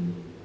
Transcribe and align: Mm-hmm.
Mm-hmm. 0.00 0.35